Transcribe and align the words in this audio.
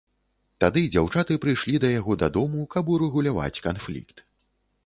Тады 0.63 0.81
дзяўчаты 0.95 1.37
прыйшлі 1.43 1.75
да 1.83 1.91
яго 1.99 2.17
дадому, 2.23 2.65
каб 2.77 2.91
урэгуляваць 2.97 3.61
канфлікт. 3.67 4.27